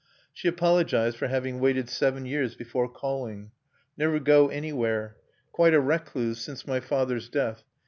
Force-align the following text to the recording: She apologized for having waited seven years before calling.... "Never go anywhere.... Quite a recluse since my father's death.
She 0.33 0.47
apologized 0.47 1.15
for 1.17 1.27
having 1.27 1.59
waited 1.59 1.87
seven 1.87 2.25
years 2.25 2.55
before 2.55 2.89
calling.... 2.89 3.51
"Never 3.95 4.17
go 4.19 4.47
anywhere.... 4.47 5.17
Quite 5.51 5.75
a 5.75 5.79
recluse 5.79 6.41
since 6.41 6.65
my 6.65 6.79
father's 6.79 7.29
death. 7.29 7.63